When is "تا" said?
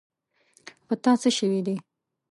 1.03-1.11